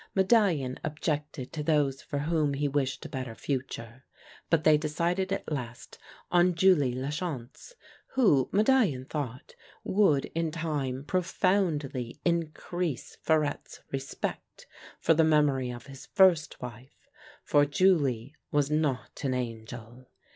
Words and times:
Medallion 0.15 0.79
objected 0.83 1.53
to 1.53 1.61
those 1.61 2.01
for 2.01 2.17
whom 2.17 2.55
he 2.55 2.67
wished 2.67 3.05
a 3.05 3.07
better 3.07 3.35
future, 3.35 4.03
but 4.49 4.63
they 4.63 4.75
decided 4.75 5.31
at 5.31 5.51
last 5.51 5.99
on 6.31 6.55
Julie 6.55 6.95
Lachance, 6.95 7.73
who, 8.15 8.49
Medallion 8.51 9.05
thought, 9.05 9.53
would 9.83 10.25
in 10.33 10.49
time 10.49 11.03
profoundly 11.03 12.19
increase 12.25 13.17
Farette's 13.21 13.81
respect 13.91 14.65
for 14.99 15.13
the 15.13 15.23
memory 15.23 15.69
of 15.69 15.85
his 15.85 16.07
first 16.07 16.59
wife; 16.59 17.07
for 17.43 17.63
Julie 17.63 18.33
was 18.49 18.71
not 18.71 19.23
an 19.23 19.35
angel. 19.35 20.09